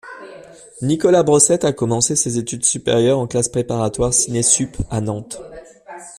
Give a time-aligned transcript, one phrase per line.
[0.81, 5.39] Nicolas Brossette a commencé ses études supérieures en classe préparatoire Ciné-Sup, à Nantes.